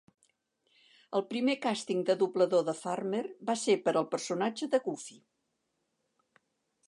El 1.17 1.23
primer 1.33 1.55
càsting 1.65 1.99
de 2.07 2.15
doblador 2.23 2.63
de 2.69 2.73
Farmer 2.79 3.21
va 3.51 3.57
ser 3.65 3.75
per 3.87 3.93
al 4.01 4.09
personatge 4.15 4.69
de 4.75 4.79
Goofy. 4.87 5.19